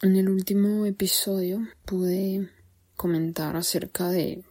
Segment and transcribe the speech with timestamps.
[0.00, 2.48] En el último episodio pude
[2.94, 4.44] comentar acerca de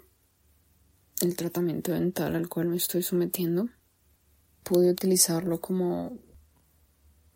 [1.22, 3.70] el tratamiento dental al cual me estoy sometiendo.
[4.64, 6.18] Pude utilizarlo como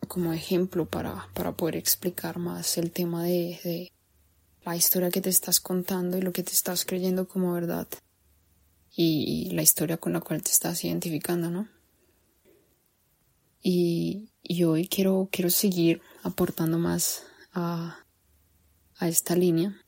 [0.10, 3.92] como ejemplo para, para poder explicar más el tema de, de
[4.66, 7.88] la historia que te estás contando y lo que te estás creyendo como verdad
[8.94, 11.70] y, la historia con la cual te estás identificando, ¿no?
[13.62, 18.06] Y, y hoy quiero, quiero seguir aportando más a,
[18.98, 19.86] a esta línea,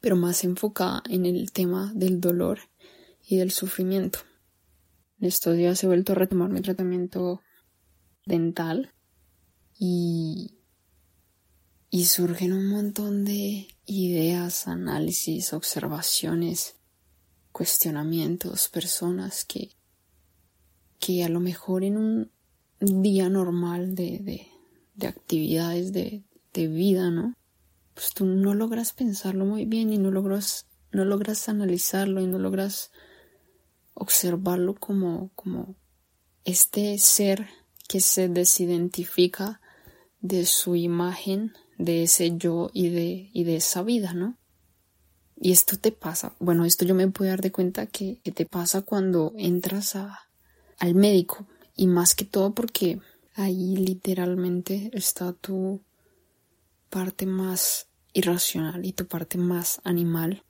[0.00, 2.60] pero más enfocada en el tema del dolor
[3.26, 4.20] y del sufrimiento.
[5.20, 7.40] En estos días he vuelto a retomar mi tratamiento
[8.24, 8.94] dental
[9.78, 10.58] y,
[11.90, 16.76] y surgen un montón de ideas, análisis, observaciones,
[17.50, 19.70] cuestionamientos, personas que,
[21.00, 22.32] que a lo mejor en un
[22.80, 24.46] día normal de, de,
[24.94, 27.34] de actividades de, de vida, ¿no?
[27.94, 32.38] Pues tú no logras pensarlo muy bien y no logras, no logras analizarlo y no
[32.38, 32.90] logras
[33.94, 35.74] observarlo como, como
[36.44, 37.48] este ser
[37.88, 39.60] que se desidentifica
[40.20, 44.36] de su imagen, de ese yo y de, y de esa vida, ¿no?
[45.40, 48.44] Y esto te pasa, bueno, esto yo me puedo dar de cuenta que, que te
[48.44, 50.28] pasa cuando entras a,
[50.78, 52.98] al médico y más que todo porque
[53.34, 55.80] ahí literalmente está tu
[56.90, 60.44] parte más irracional y tu parte más animal,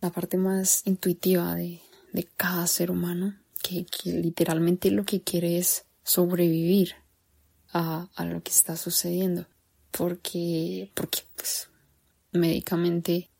[0.00, 1.80] la parte más intuitiva de,
[2.12, 6.94] de cada ser humano, que, literalmente lo que quiere es sobrevivir
[7.72, 9.46] a, a lo que está sucediendo.
[9.90, 11.68] Porque, porque pues,
[12.32, 13.30] médicamente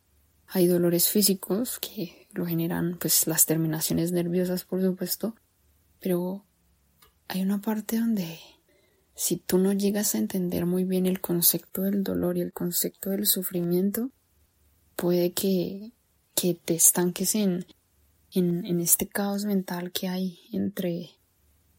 [0.46, 5.34] hay dolores físicos que lo generan pues las terminaciones nerviosas por supuesto,
[6.00, 6.44] pero
[7.28, 8.38] hay una parte donde
[9.18, 13.10] si tú no llegas a entender muy bien el concepto del dolor y el concepto
[13.10, 14.10] del sufrimiento,
[14.94, 15.90] puede que,
[16.36, 17.66] que te estanques en,
[18.30, 21.18] en, en este caos mental que hay entre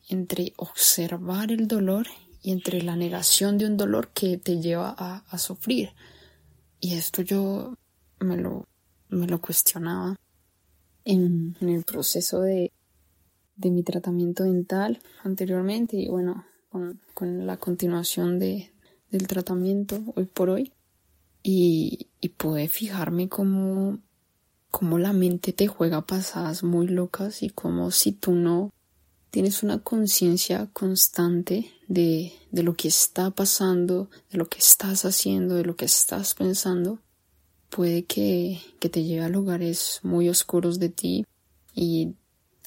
[0.09, 2.07] entre observar el dolor
[2.41, 5.91] y entre la negación de un dolor que te lleva a, sufrir.
[6.81, 7.77] Y esto yo
[8.19, 8.67] me lo,
[9.07, 10.17] me lo cuestionaba
[11.05, 12.73] en, el proceso de,
[13.55, 16.99] de, mi tratamiento dental anteriormente y bueno, con,
[17.47, 18.71] la continuación de,
[19.11, 20.73] del tratamiento hoy por hoy.
[21.41, 23.99] Y, y pude fijarme cómo,
[24.71, 28.71] cómo la mente te juega pasadas muy locas y como si tú no
[29.31, 35.55] tienes una conciencia constante de, de, lo que está pasando, de lo que estás haciendo,
[35.55, 36.99] de lo que estás pensando,
[37.69, 41.25] puede que, que te lleve a lugares muy oscuros de ti
[41.73, 42.15] y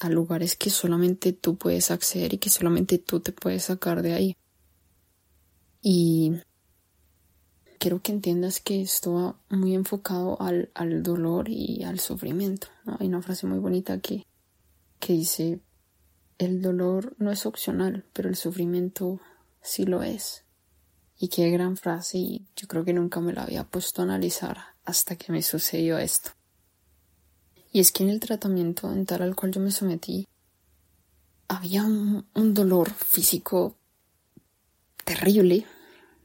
[0.03, 4.13] a lugares que solamente tú puedes acceder y que solamente tú te puedes sacar de
[4.13, 4.37] ahí.
[5.81, 6.33] Y
[7.79, 12.67] quiero que entiendas que esto va muy enfocado al, al dolor y al sufrimiento.
[12.99, 14.25] Hay una frase muy bonita que,
[14.99, 15.59] que dice
[16.37, 19.19] el dolor no es opcional, pero el sufrimiento
[19.61, 20.45] sí lo es.
[21.17, 24.57] Y qué gran frase, y yo creo que nunca me la había puesto a analizar
[24.83, 26.31] hasta que me sucedió esto.
[27.73, 30.27] Y es que en el tratamiento dental al cual yo me sometí,
[31.47, 33.75] había un, dolor físico
[35.03, 35.65] terrible,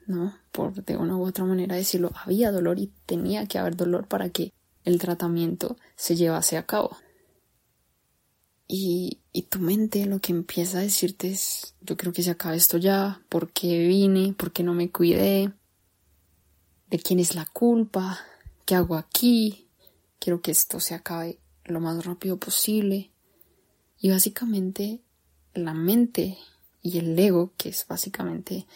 [0.06, 0.36] ¿no?
[0.52, 4.28] Por de una u otra manera decirlo, había dolor y tenía que haber dolor para
[4.28, 4.52] que
[4.84, 6.98] el tratamiento se llevase a cabo.
[8.66, 12.56] Y, y tu mente lo que empieza a decirte es, yo creo que se acaba
[12.56, 14.34] esto ya, ¿por qué vine?
[14.34, 15.50] ¿Por qué no me cuidé?
[16.90, 18.20] ¿De quién es la culpa?
[18.66, 19.67] ¿Qué hago aquí?
[20.18, 23.10] Quiero que esto se acabe lo más rápido posible.
[24.00, 25.00] Y básicamente
[25.54, 26.38] la mente
[26.82, 28.66] y el ego, que es básicamente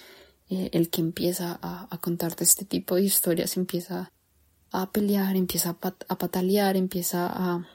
[0.51, 4.13] eh, el que empieza a, contarte este tipo de historias, empieza
[4.71, 7.67] a pelear, empieza a, a patalear, empieza a,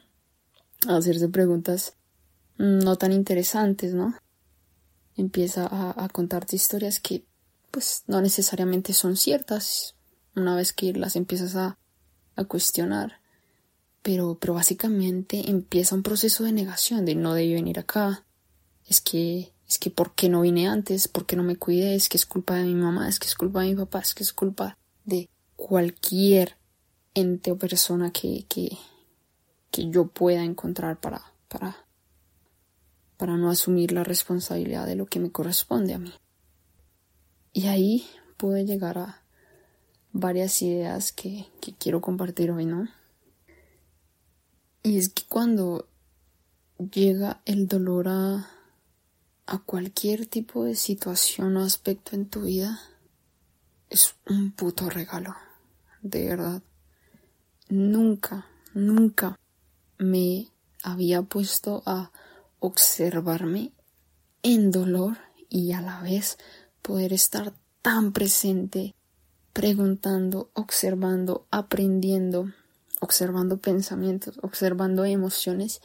[0.87, 1.95] a hacerse preguntas
[2.57, 4.15] no tan interesantes, ¿no?
[5.15, 7.25] Empieza a, contarte historias que
[7.71, 9.95] pues no necesariamente son ciertas
[10.35, 11.77] una vez que las empiezas a,
[12.35, 13.19] a cuestionar.
[14.07, 18.23] Pero, pero básicamente empieza un proceso de negación de no debí venir acá.
[18.87, 21.09] Es que, es que ¿por qué no vine antes?
[21.09, 21.93] ¿Por qué no me cuidé?
[21.95, 24.13] Es que es culpa de mi mamá, es que es culpa de mi papá, es
[24.13, 25.27] que es culpa de
[25.57, 26.55] cualquier
[27.15, 28.77] ente o persona que, que,
[29.71, 31.75] que yo pueda encontrar para, para
[33.17, 36.13] para no asumir la responsabilidad de lo que me corresponde a mí.
[37.51, 38.07] Y ahí
[38.37, 39.23] pude llegar a
[40.13, 41.47] varias ideas que,
[41.79, 42.87] quiero compartir hoy, ¿no?
[44.87, 45.89] Y es que cuando
[46.77, 48.49] llega el dolor a,
[49.45, 52.79] a cualquier tipo de situación o aspecto en tu vida,
[53.89, 55.35] es un puto regalo,
[56.01, 56.63] de verdad.
[57.67, 59.37] Nunca, nunca
[59.97, 62.13] me había puesto a
[62.59, 63.73] observarme
[64.41, 65.17] en dolor
[65.49, 66.37] y a la vez
[66.81, 68.95] poder estar tan presente,
[69.51, 72.53] preguntando, observando, aprendiendo,
[72.99, 75.81] observando pensamientos, observando emociones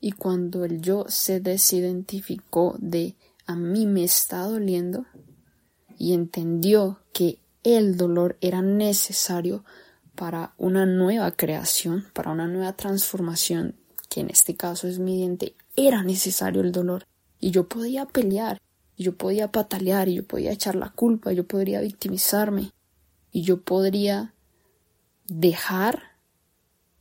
[0.00, 3.16] y cuando el yo se desidentificó de
[3.46, 5.06] a mí me está doliendo
[5.98, 9.64] y entendió que el dolor era necesario
[10.14, 13.74] para una nueva creación, para una nueva transformación,
[14.08, 17.06] que en este caso es mi diente, era necesario el dolor.
[17.40, 18.60] Y yo podía pelear,
[18.96, 22.72] yo podía patalear, y yo podía echar la culpa, yo podría victimizarme,
[23.32, 24.34] y yo podría
[25.26, 26.13] dejar,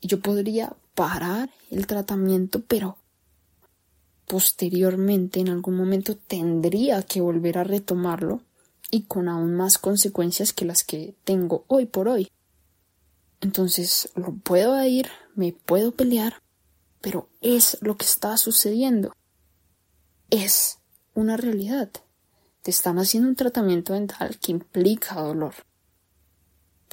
[0.08, 2.98] yo podría parar el tratamiento, pero
[4.28, 8.42] posteriormente en algún momento tendría que volver a retomarlo
[8.92, 12.30] y con aún más consecuencias que las que tengo hoy por hoy.
[13.42, 16.42] Entonces lo puedo ir, me puedo pelear,
[17.02, 19.12] pero es lo que está sucediendo.
[20.30, 20.80] Es
[21.14, 21.90] una realidad.
[22.62, 25.54] Te están haciendo un tratamiento dental que implica dolor.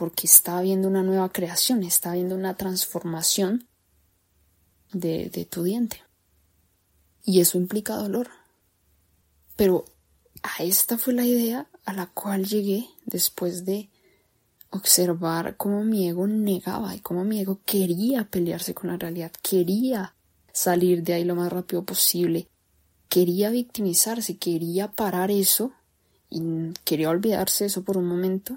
[0.00, 3.68] Porque está habiendo una nueva creación, está habiendo una transformación
[4.94, 6.02] de, tu diente.
[7.22, 8.30] Y eso implica dolor.
[9.56, 9.84] Pero
[10.42, 13.90] a esta fue la idea a la cual llegué después de
[14.70, 20.14] observar cómo mi ego negaba y cómo mi ego quería pelearse con la realidad, quería
[20.50, 22.48] salir de ahí lo más rápido posible,
[23.10, 25.72] quería victimizarse, quería parar eso
[26.30, 28.56] y quería olvidarse de eso por un momento,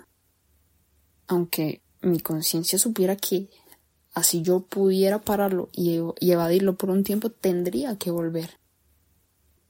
[1.28, 3.50] aunque mi conciencia supiera que
[4.14, 8.60] así yo pudiera pararlo y, evadirlo por un tiempo, tendría que volver.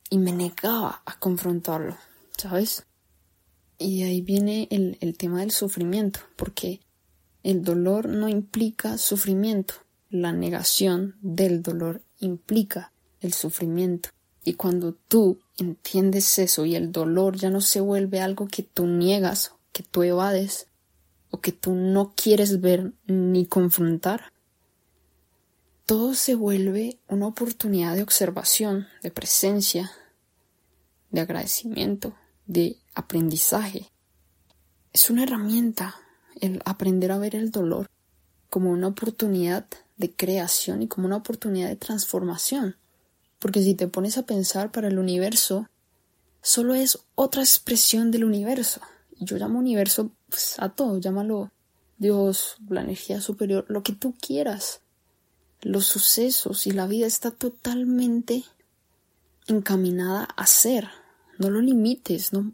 [0.09, 1.97] Y me negaba a confrontarlo,
[2.37, 2.85] ¿sabes?
[3.77, 6.81] Y ahí viene el, el tema del sufrimiento, porque
[7.41, 9.75] el dolor no implica sufrimiento,
[10.09, 14.09] la negación del dolor implica el sufrimiento.
[14.43, 18.85] Y cuando tú entiendes eso y el dolor ya no se vuelve algo que tú
[18.85, 20.67] niegas, que tú evades,
[21.33, 24.31] o que tú no quieres ver ni confrontar,
[25.87, 29.91] todo se vuelve una oportunidad de observación, de presencia,
[31.09, 32.13] de agradecimiento,
[32.45, 33.89] de aprendizaje.
[34.93, 35.95] Es una herramienta
[36.39, 37.89] el aprender a ver el dolor
[38.51, 39.65] como una oportunidad
[39.97, 42.75] de creación y como una oportunidad de transformación.
[43.39, 45.67] Porque si te pones a pensar para el universo,
[46.43, 48.81] solo es otra expresión del universo.
[49.23, 51.51] Yo llamo universo pues, a todo, llámalo
[51.97, 54.81] Dios, la energía superior, lo que tú quieras.
[55.61, 58.43] Los sucesos y la vida está totalmente
[59.47, 60.89] encaminada a ser.
[61.37, 62.51] No lo limites, no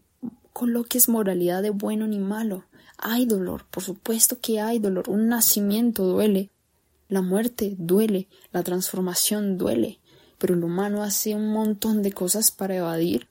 [0.54, 2.66] coloques moralidad de bueno ni malo.
[2.98, 5.10] Hay dolor, por supuesto que hay dolor.
[5.10, 6.52] Un nacimiento duele,
[7.08, 10.00] la muerte duele, la transformación duele,
[10.38, 13.30] pero el humano hace un montón de cosas para evadir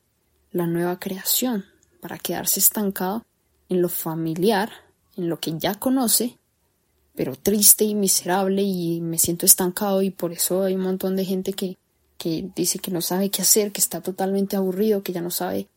[0.50, 1.64] la nueva creación,
[2.00, 3.24] para quedarse estancado
[3.68, 4.70] en lo familiar,
[5.16, 6.38] en lo que ya conoce,
[7.14, 11.24] pero triste y miserable y me siento estancado y por eso hay un montón de
[11.24, 11.76] gente que,
[12.16, 15.68] que dice que no sabe qué hacer, que está totalmente aburrido, que ya no sabe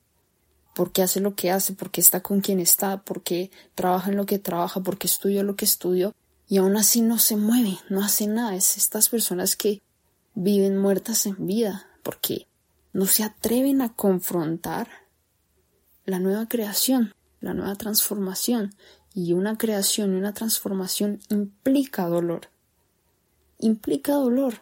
[0.73, 4.11] por qué hace lo que hace, por qué está con quien está, por qué trabaja
[4.11, 6.13] en lo que trabaja, por qué estudia lo que estudió,
[6.47, 8.56] y aún así no se mueve, no hace nada.
[8.56, 9.81] Es estas personas que
[10.33, 12.47] viven muertas en vida, porque
[12.94, 14.89] no se atreven a confrontar
[16.06, 18.74] la nueva creación, la nueva transformación,
[19.14, 22.50] y una creación y una transformación implica dolor.
[23.60, 24.62] Implica dolor,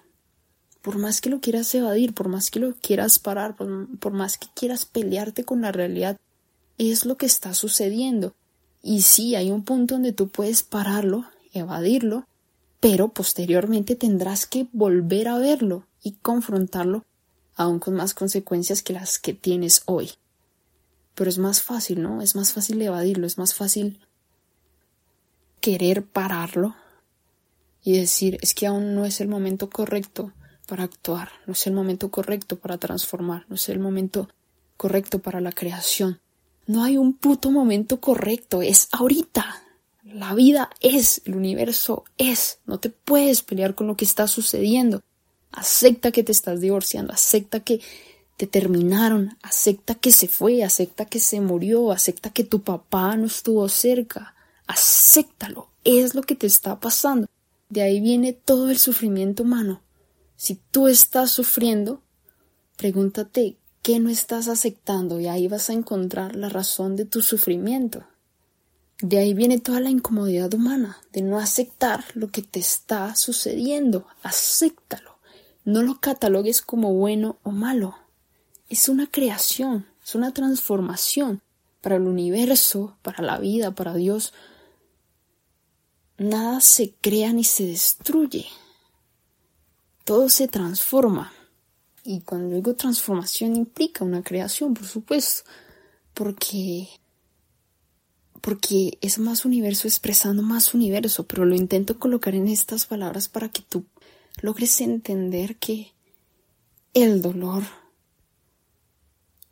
[0.82, 4.48] por más que lo quieras evadir, por más que lo quieras parar, por, más que
[4.56, 6.18] quieras pelearte con la realidad,
[6.78, 8.34] es lo que está sucediendo.
[8.82, 12.28] Y sí, hay un punto donde tú puedes pararlo, evadirlo,
[12.80, 17.04] pero posteriormente tendrás que volver a verlo y confrontarlo,
[17.56, 20.12] aún con más consecuencias que las que tienes hoy.
[21.20, 22.22] Pero es más fácil, ¿no?
[22.22, 24.00] Es más fácil evadirlo, es más fácil
[25.60, 26.78] querer pararlo
[27.84, 30.32] y decir es que aún no es el momento correcto,
[30.66, 34.30] para actuar, no es el momento correcto para transformar, no es el momento
[34.78, 36.22] correcto para la creación.
[36.68, 39.62] No hay un puto momento correcto, es ahorita.
[40.06, 45.04] La vida es, el universo es, no te puedes pelear con lo que está sucediendo.
[45.52, 47.82] Acepta que te estás divorciando, acepta que
[48.40, 53.26] te terminaron, acepta que se fue, acepta que se murió, acepta que tu papá no
[53.26, 54.34] estuvo cerca,
[54.66, 57.28] acéptalo, es lo que te está pasando.
[57.68, 59.82] De ahí viene todo el sufrimiento humano.
[60.38, 62.02] Si tú estás sufriendo,
[62.78, 68.06] pregúntate qué no estás aceptando y ahí vas a encontrar la razón de tu sufrimiento.
[69.02, 74.08] De ahí viene toda la incomodidad humana, de no aceptar lo que te está sucediendo.
[74.24, 75.20] Acéptalo.
[75.66, 77.98] No lo catalogues como bueno o malo.
[78.70, 81.42] Es una creación, es una transformación
[81.82, 84.34] para el universo, para la vida, para Dios.
[86.18, 88.46] Nada se crea ni se destruye.
[90.04, 91.34] Todo se transforma.
[92.04, 95.50] Y cuando digo transformación implica una creación, por supuesto,
[96.14, 96.88] porque
[98.42, 103.50] porque es más universo expresando más universo, pero lo intento colocar en estas palabras para
[103.50, 103.86] que tú
[104.42, 105.92] logres entender que
[106.94, 107.64] el dolor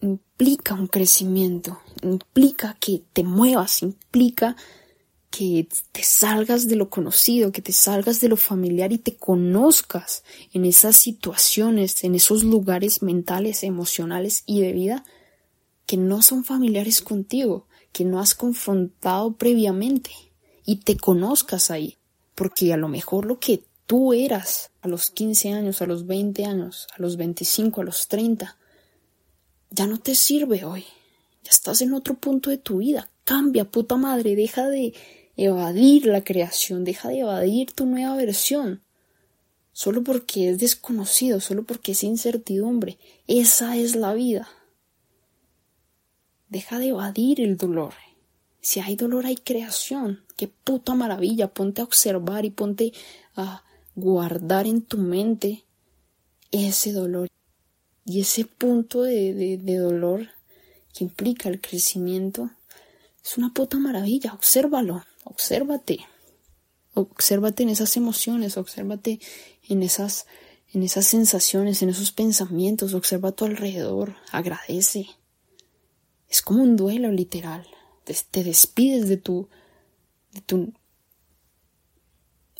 [0.01, 4.55] implica un crecimiento, implica que te muevas, implica
[5.29, 10.23] que te salgas de lo conocido, que te salgas de lo familiar y te conozcas
[10.53, 15.03] en esas situaciones, en esos lugares mentales, emocionales y de vida
[15.85, 20.11] que no son familiares contigo, que no has confrontado previamente
[20.65, 21.97] y te conozcas ahí.
[22.35, 26.45] Porque a lo mejor lo que tú eras a los 15 años, a los 20
[26.45, 28.57] años, a los 25, a los 30,
[29.69, 30.85] ya no te sirve hoy.
[31.43, 33.09] Ya estás en otro punto de tu vida.
[33.23, 34.35] Cambia, puta madre.
[34.35, 34.93] Deja de
[35.35, 36.83] evadir la creación.
[36.83, 38.81] Deja de evadir tu nueva versión.
[39.73, 42.97] Solo porque es desconocido, solo porque es incertidumbre.
[43.27, 44.49] Esa es la vida.
[46.49, 47.93] Deja de evadir el dolor.
[48.61, 50.23] Si hay dolor hay creación.
[50.35, 51.53] Qué puta maravilla.
[51.53, 52.93] Ponte a observar y ponte
[53.35, 53.63] a
[53.95, 55.65] guardar en tu mente
[56.51, 57.27] ese dolor
[58.07, 60.29] y ese punto de, dolor
[60.93, 62.49] que implica el crecimiento.
[63.21, 64.33] Es una puta maravilla.
[64.33, 65.03] Obsérvalo.
[65.25, 65.99] Obsérvate.
[66.93, 68.55] Obsérvate en esas emociones.
[68.55, 69.19] Obsérvate
[69.67, 70.25] en esas,
[70.71, 72.93] en esas sensaciones, en esos pensamientos.
[72.93, 74.15] Observa a tu alrededor.
[74.31, 75.07] Agradece.
[76.29, 77.67] Es como un duelo literal.
[78.05, 79.49] Te, despides de tu,
[80.31, 80.71] de tu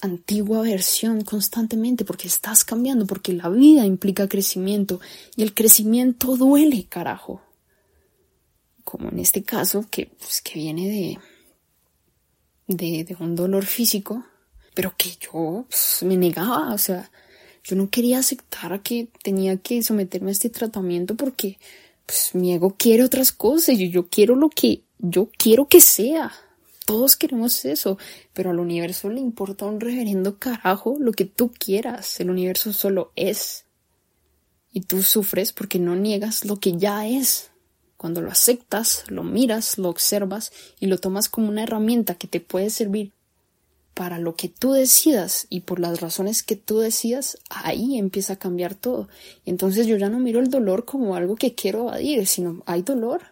[0.01, 4.99] antigua versión constantemente porque estás cambiando, porque la vida implica crecimiento
[5.35, 7.41] y el crecimiento duele, carajo.
[8.83, 14.23] Como en este caso, que, pues, que viene de, de, de, un dolor físico,
[14.73, 17.11] pero que yo pues, me negaba, o sea,
[17.63, 21.57] yo no quería aceptar que tenía que someterme a este tratamiento porque
[22.05, 26.31] pues mi ego quiere otras cosas y yo quiero lo que yo quiero que sea.
[26.87, 27.97] Todos queremos eso,
[28.31, 32.17] pero al universo le importa un reverendo carajo lo que tú quieras.
[32.21, 33.65] El universo solo es.
[34.71, 37.51] Y tú sufres porque no niegas lo que ya es.
[37.97, 42.39] Cuando lo aceptas, lo miras, lo observas y lo tomas como una herramienta que te
[42.39, 43.11] puede servir
[43.93, 48.39] para lo que tú decidas y por las razones que tú decidas, ahí empieza a
[48.39, 49.09] cambiar todo.
[49.45, 53.23] Entonces yo ya no miro el dolor como algo que quiero evadir, sino hay dolor,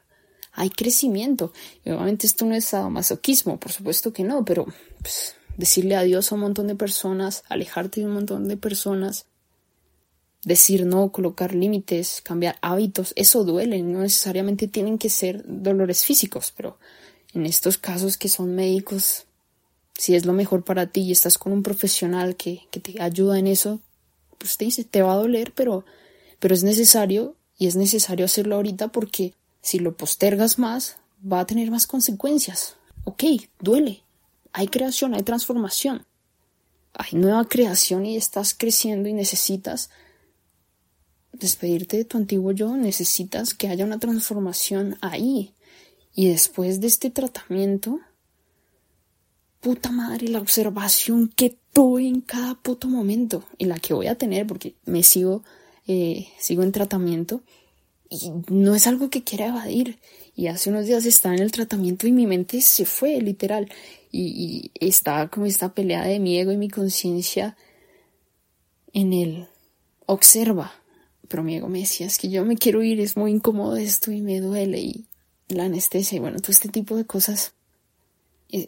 [0.56, 1.54] hay crecimiento.
[1.84, 4.66] Y obviamente esto no es masoquismo, por supuesto que no, pero
[5.02, 9.26] pues, decirle adiós a un montón de personas, alejarte de un montón de personas,
[10.44, 16.54] decir no, colocar límites, cambiar hábitos, eso duele, no necesariamente tienen que ser dolores físicos,
[16.56, 16.78] pero
[17.34, 19.26] en estos casos que son médicos
[19.98, 23.48] si es lo mejor para ti y estás con un profesional que, te ayuda en
[23.48, 23.80] eso,
[24.38, 25.86] pues te dice, te va a doler, pero,
[26.40, 29.34] pero es necesario y es necesario hacerlo ahorita porque
[29.66, 32.76] si lo postergas más, va a tener más consecuencias.
[33.04, 33.24] Ok,
[33.60, 34.04] duele.
[34.54, 36.06] Hay creación, hay transformación.
[36.94, 39.90] Hay nueva creación y estás creciendo y necesitas
[41.34, 45.56] despedirte de tu antiguo yo, necesitas que haya una transformación ahí.
[46.14, 48.00] Y después de este tratamiento,
[49.62, 54.16] puta madre la observación que tuve en cada puto momento y la que voy a
[54.16, 55.44] tener porque me sigo,
[55.88, 57.42] eh, sigo en tratamiento
[58.24, 60.00] y no es algo que quiera evadir.
[60.36, 63.72] Y hace unos días estaba en el tratamiento y mi mente se fue, literal.
[64.12, 67.56] Y, y estaba como esta pelea de mi ego y mi conciencia
[68.94, 69.48] en el
[70.06, 70.74] observa.
[71.28, 74.12] Pero mi ego me decía, es que yo me quiero ir, es muy incómodo esto
[74.12, 75.06] y me duele y
[75.48, 77.54] la anestesia y bueno, todo este tipo de cosas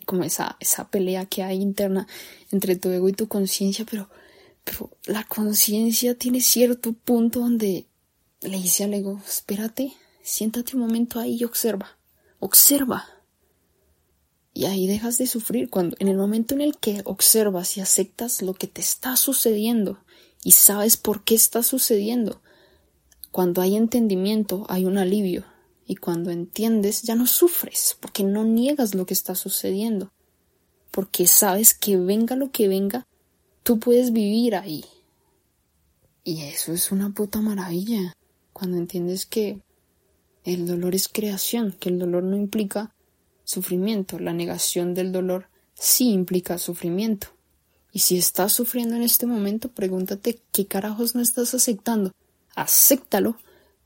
[0.06, 2.08] como esa, esa pelea que hay interna
[2.51, 4.10] entre tu ego y tu conciencia, pero,
[4.63, 7.86] pero la conciencia tiene cierto punto donde
[8.41, 11.98] le dice al ego, espérate, siéntate un momento ahí y observa,
[12.39, 13.06] observa.
[14.53, 18.41] Y ahí dejas de sufrir cuando en el momento en el que observas y aceptas
[18.41, 20.00] lo que te está sucediendo
[20.44, 22.41] y sabes por qué está sucediendo,
[23.32, 25.46] cuando hay entendimiento hay un alivio,
[25.88, 30.12] y cuando entiendes, ya no sufres, porque no niegas lo que está sucediendo,
[30.91, 33.08] porque sabes que venga lo que venga,
[33.63, 34.84] tú puedes vivir ahí.
[36.25, 38.17] Y eso es una puta maravilla,
[38.58, 39.62] cuando entiendes que
[40.44, 42.92] el dolor es creación, que el dolor no implica
[43.44, 44.18] sufrimiento.
[44.18, 47.28] La negación del dolor sí implica sufrimiento.
[47.92, 52.16] Y si estás sufriendo en este momento, pregúntate qué carajos no estás aceptando.
[52.56, 53.38] Acéptalo,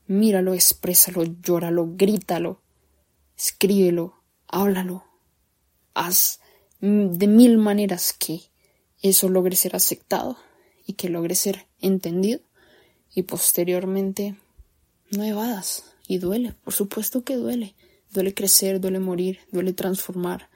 [0.07, 2.61] míralo, exprésalo, llóralo, grítalo,
[3.37, 5.03] escríbelo, háblalo.
[5.93, 6.39] Haz
[6.79, 8.39] de mil maneras que
[9.01, 10.37] eso logre ser aceptado
[10.87, 12.39] y que logre ser entendido
[13.13, 14.37] y posteriormente
[15.11, 17.75] no evadas y duele, por supuesto que duele,
[18.11, 20.49] duele crecer, duele morir, duele transformar,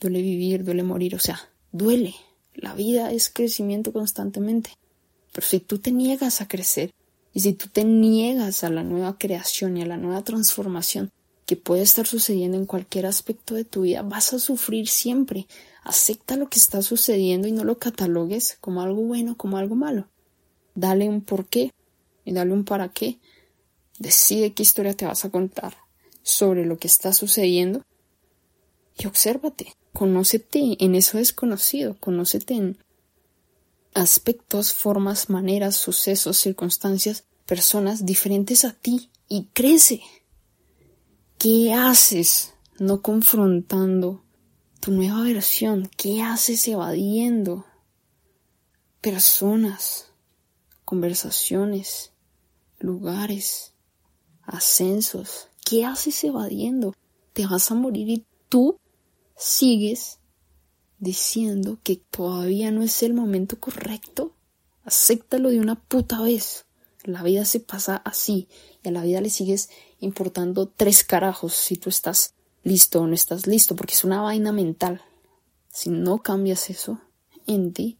[0.00, 2.14] duele vivir, duele morir, o sea, duele.
[2.54, 4.70] La vida es crecimiento constantemente.
[5.32, 6.92] Pero si tú te niegas a crecer
[7.32, 11.10] y si tú te niegas a la nueva creación y a la nueva transformación
[11.46, 15.46] que puede estar sucediendo en cualquier aspecto de tu vida, vas a sufrir siempre.
[15.82, 20.08] Acepta lo que está sucediendo y no lo catalogues como algo bueno, como algo malo.
[20.74, 21.72] Dale un porqué
[22.24, 23.18] y dale un para qué.
[23.98, 25.76] Decide qué historia te vas a contar
[26.22, 27.84] sobre lo que está sucediendo
[28.98, 29.74] y obsérvate.
[29.92, 32.78] Conócete en eso desconocido, conócete en
[33.94, 40.02] aspectos, formas, maneras, sucesos, circunstancias, personas diferentes a ti y crece.
[41.38, 44.24] ¿Qué haces no confrontando
[44.80, 45.90] tu nueva versión?
[45.96, 47.64] ¿Qué haces evadiendo
[49.00, 50.12] personas,
[50.84, 52.12] conversaciones,
[52.78, 53.72] lugares,
[54.48, 55.48] ascensos?
[55.64, 56.94] ¿Qué haces evadiendo?
[57.32, 58.78] Te vas a morir y tú
[59.36, 60.18] sigues
[60.98, 64.32] diciendo que todavía no es el momento correcto,
[64.84, 66.64] acéptalo de una puta vez.
[67.04, 68.48] La vida se pasa así
[68.82, 73.14] y a la vida le sigues importando tres carajos si tú estás listo o no
[73.14, 75.00] estás listo, porque es una vaina mental.
[75.68, 77.00] Si no cambias eso
[77.46, 77.97] en ti,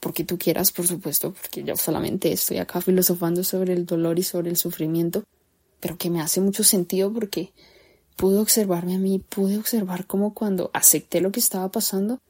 [0.00, 4.22] porque tú quieras, por supuesto, porque yo solamente estoy acá filosofando sobre el dolor y
[4.22, 5.24] sobre el sufrimiento,
[5.80, 7.52] pero que me hace mucho sentido porque
[8.16, 12.20] pude observarme a mí, pude observar cómo cuando acepté lo que estaba pasando,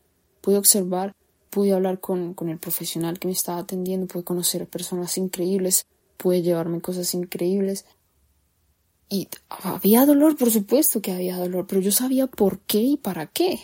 [0.40, 1.14] pude observar,
[1.50, 6.42] pude hablar con, con el profesional que me estaba atendiendo, pude conocer personas increíbles, pude
[6.42, 7.84] llevarme cosas increíbles.
[9.10, 13.26] Y había dolor, por supuesto que había dolor, pero yo sabía por qué y para
[13.26, 13.58] qué.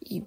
[0.00, 0.24] Y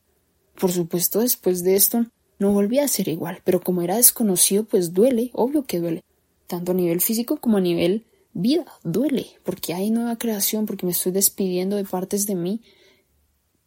[0.60, 2.06] por supuesto después de esto
[2.42, 6.04] no volví a ser igual, pero como era desconocido, pues duele, obvio que duele,
[6.48, 10.92] tanto a nivel físico como a nivel vida, duele, porque hay nueva creación, porque me
[10.92, 12.62] estoy despidiendo de partes de mí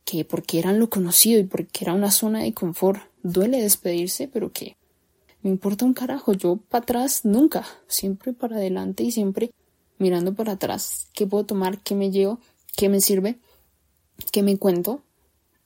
[0.05, 4.51] que porque eran lo conocido y porque era una zona de confort, duele despedirse, pero
[4.51, 4.77] que
[5.43, 9.53] me importa un carajo, yo para atrás nunca, siempre para adelante y siempre
[9.99, 12.41] mirando para atrás, qué puedo tomar, qué me llevo,
[12.77, 13.39] qué me sirve,
[14.33, 15.05] qué me cuento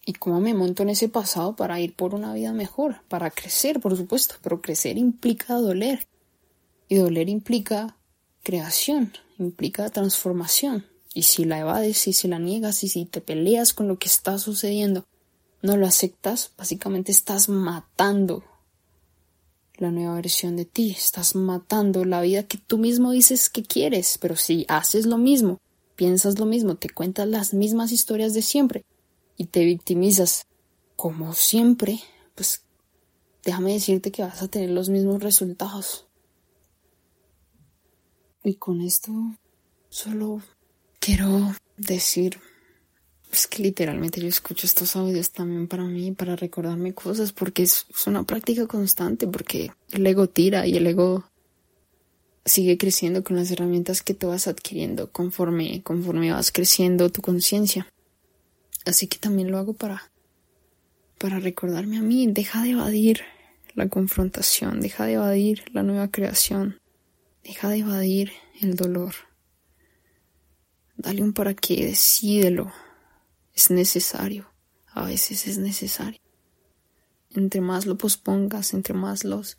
[0.08, 3.78] y cómo me monto en ese pasado para ir por una vida mejor, para crecer,
[3.78, 6.06] por supuesto, pero crecer implica doler.
[6.88, 7.94] Y doler implica
[8.42, 10.86] creación, implica transformación.
[11.12, 14.08] Y si la evades, y si la niegas, y si te peleas con lo que
[14.08, 15.04] está sucediendo,
[15.60, 18.42] no lo aceptas, básicamente estás matando
[19.74, 24.16] la nueva versión de ti, estás matando la vida que tú mismo dices que quieres,
[24.16, 25.58] pero si haces lo mismo,
[25.96, 28.86] piensas lo mismo, te cuentas las mismas historias de siempre
[29.38, 30.46] y te victimizas
[30.96, 32.00] como siempre,
[32.34, 32.64] pues
[33.44, 36.06] déjame decirte que vas a tener los mismos resultados.
[38.44, 39.12] Y con esto
[39.88, 40.42] solo
[40.98, 42.40] quiero decir,
[43.32, 47.86] es que literalmente yo escucho estos audios también para mí, para recordarme cosas, porque es,
[48.06, 51.24] una práctica constante, porque el ego tira y el ego
[52.44, 57.86] sigue creciendo con las herramientas que tú vas adquiriendo conforme, conforme vas creciendo tu conciencia.
[58.88, 60.10] Así que también lo hago para,
[61.18, 63.20] para recordarme a mí, deja de evadir
[63.74, 66.80] la confrontación, deja de evadir la nueva creación,
[67.48, 69.14] Deja de evadir el dolor.
[70.96, 72.70] Dale un para qué, decídelo.
[73.54, 74.52] Es necesario.
[74.88, 76.20] A veces es necesario.
[77.30, 79.56] Entre más lo pospongas, entre más los,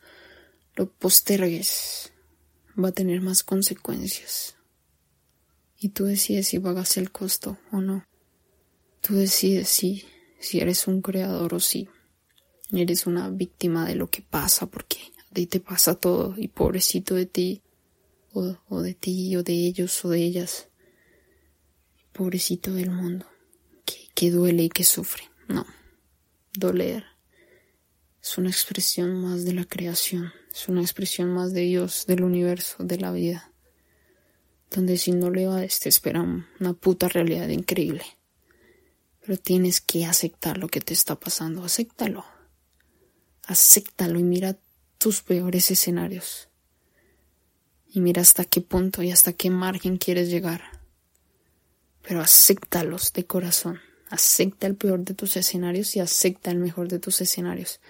[0.75, 2.13] lo postergues,
[2.77, 4.55] va a tener más consecuencias.
[5.79, 8.08] Y tú decides si pagas el costo o no.
[9.01, 10.05] Tú decides si,
[10.39, 11.87] si eres un creador o si
[12.71, 14.97] eres una víctima de lo que pasa, porque
[15.29, 17.61] a ti te pasa todo y pobrecito de ti
[18.33, 20.67] o, de ti o de ellos o de ellas.
[22.11, 23.25] Pobrecito del mundo,
[23.85, 25.23] que, que duele y que sufre.
[25.47, 25.65] No,
[26.53, 27.05] doler
[28.21, 32.83] es una expresión más de la creación, es una expresión más de Dios, del universo,
[32.83, 33.53] de la vida,
[34.69, 36.21] donde si no le va te espera
[36.59, 38.03] una puta realidad increíble.
[39.29, 42.25] Pero tienes que aceptar lo que te está pasando, acéptalo.
[43.45, 44.57] Acéptalo y mira
[44.97, 46.49] tus peores escenarios
[47.93, 50.63] y mira hasta qué punto y hasta qué margen quieres llegar.
[52.01, 53.79] pero acéptalos de corazón.
[54.09, 57.81] Acepta el peor de tus escenarios y acepta el mejor de tus escenarios.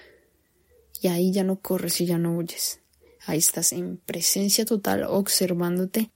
[1.02, 2.82] Y ahí ya no corres y ya no huyes.
[3.26, 6.12] Ahí estás en presencia total, observándote,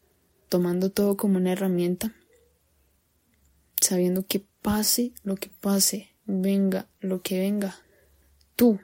[0.49, 2.13] tomando todo como una herramienta,
[3.79, 7.77] sabiendo que pase lo que pase, venga lo que venga,
[8.55, 8.79] tú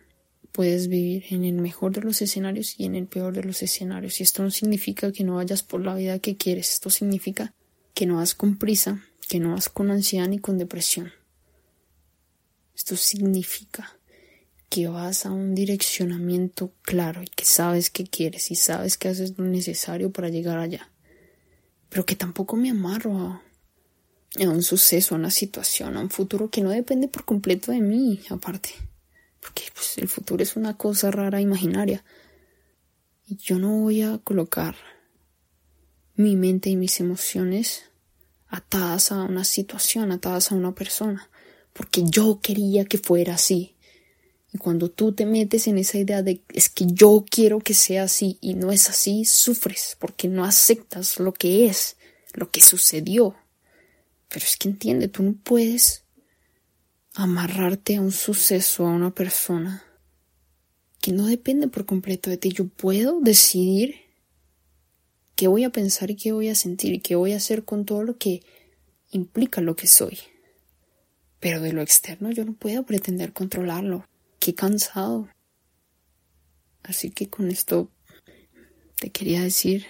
[0.52, 4.20] puedes vivir en el mejor de los escenarios y en el peor de los escenarios.
[4.20, 7.54] Y esto no significa que no vayas por la vida que quieres, esto significa
[7.96, 11.12] que no vas con prisa, que no vas con ansiedad ni con depresión.
[12.76, 13.98] Esto significa
[14.70, 19.38] que vas a un direccionamiento claro y que sabes qué quieres y sabes que haces
[19.38, 20.90] lo necesario para llegar allá.
[21.90, 23.44] Pero que tampoco me amarro a,
[24.38, 27.82] a un suceso, a una situación, a un futuro que no depende por completo de
[27.82, 28.70] mí, aparte
[29.40, 32.04] porque pues, el futuro es una cosa rara, imaginaria.
[33.28, 34.76] Y yo no voy a colocar
[36.16, 37.84] mi mente y mis emociones
[38.48, 41.30] atadas a una situación, atadas a una persona,
[41.74, 43.76] porque yo quería que fuera así.
[44.52, 48.04] Y cuando tú te metes en esa idea de es que yo quiero que sea
[48.04, 51.98] así y no es así, sufres porque no aceptas lo que es,
[52.34, 53.36] lo que sucedió.
[54.30, 56.06] Pero es que entiende, tú no puedes
[57.16, 59.84] amarrarte a un suceso, a una persona
[61.02, 62.52] que no depende por completo de ti.
[62.52, 63.96] Yo puedo decidir
[65.36, 67.86] qué voy a pensar y qué voy a sentir y qué voy a hacer con
[67.86, 68.44] todo lo que
[69.12, 70.20] implica lo que soy.
[71.40, 74.06] Pero de lo externo yo no puedo pretender controlarlo.
[74.40, 75.30] Qué cansado.
[76.84, 77.90] Así que con esto
[79.00, 79.86] te quería decir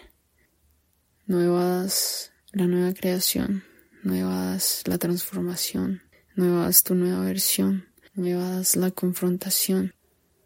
[1.25, 3.63] nuevas la nueva creación,
[4.03, 6.01] nuevas la transformación,
[6.35, 9.93] nuevas tu nueva versión, nuevas la confrontación.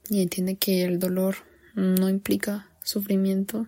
[0.09, 1.35] Y entiende que el dolor
[1.75, 3.67] no implica sufrimiento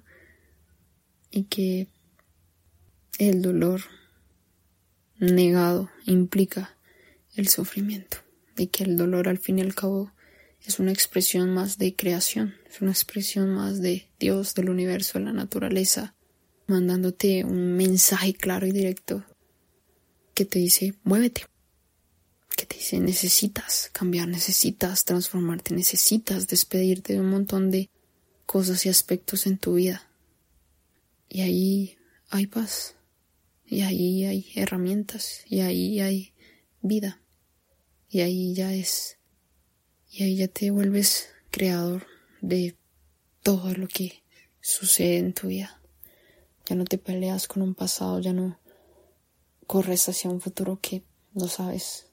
[1.32, 1.88] y que
[3.18, 3.82] el dolor
[5.18, 6.78] negado implica
[7.36, 8.18] el sufrimiento
[8.58, 10.12] y que el dolor al fin y al cabo
[10.66, 15.26] es una expresión más de creación, es una expresión más de Dios, del universo, de
[15.26, 16.16] la naturaleza,
[16.68, 19.24] mandándote un mensaje claro y directo
[20.36, 21.46] que te dice muévete,
[22.56, 27.90] que te dice necesitas cambiar, necesitas transformarte, necesitas despedirte de un montón de
[28.46, 30.08] cosas y aspectos en tu vida.
[31.30, 31.98] Y ahí
[32.30, 32.96] hay paz,
[33.66, 36.34] y ahí hay herramientas, y ahí hay
[36.82, 37.22] vida,
[38.10, 39.18] y ahí ya es,
[40.12, 42.06] y ahí ya te vuelves creador
[42.42, 42.76] de
[43.42, 44.24] todo lo que
[44.60, 45.82] sucede en tu vida.
[46.68, 48.60] Ya no te peleas con un pasado, ya no
[49.68, 52.08] corres hacia un futuro que no sabes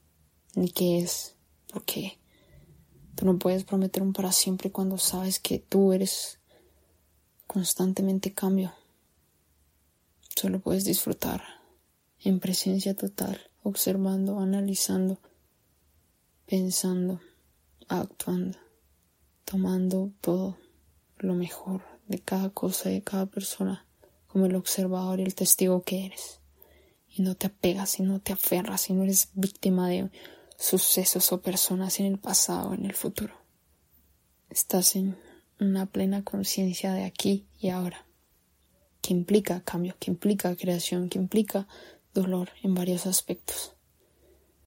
[0.55, 1.37] ni qué es,
[1.73, 2.19] porque
[3.15, 6.39] tú no puedes prometer un para siempre cuando sabes que tú eres
[7.47, 8.73] constantemente cambio.
[10.35, 11.43] Solo puedes disfrutar
[12.21, 15.19] en presencia total, observando, analizando,
[16.47, 17.21] pensando,
[17.89, 18.59] actuando,
[19.45, 20.57] tomando todo
[21.19, 23.87] lo mejor de cada cosa y de cada persona
[24.27, 26.42] como el observador y el testigo que eres.
[27.15, 30.11] Y no te apegas y no te aferras y no eres víctima de
[30.57, 33.35] sucesos o personas en el pasado o en el futuro.
[34.49, 35.17] Estás en
[35.61, 38.07] una plena conciencia de aquí y ahora,
[39.01, 41.67] que implica cambio, que implica creación, que implica
[42.15, 43.75] dolor en varios aspectos.